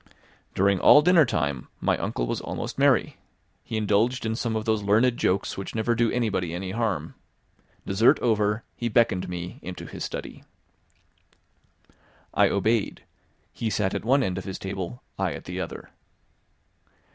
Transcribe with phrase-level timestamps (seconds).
[0.55, 3.17] During all dinner time my uncle was almost merry;
[3.63, 7.13] he indulged in some of those learned jokes which never do anybody any harm.
[7.85, 10.43] Dessert over, he beckoned me into his study.
[12.33, 13.03] I obeyed;
[13.53, 15.91] he sat at one end of his table, I at the other.